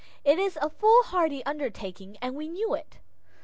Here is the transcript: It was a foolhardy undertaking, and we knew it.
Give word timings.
It 0.23 0.39
was 0.39 0.57
a 0.57 0.71
foolhardy 0.71 1.45
undertaking, 1.45 2.17
and 2.23 2.33
we 2.35 2.49
knew 2.49 2.73
it. 2.73 2.97